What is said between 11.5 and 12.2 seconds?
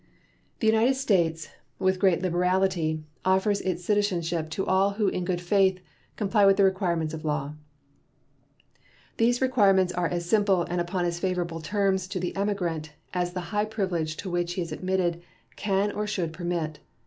terms to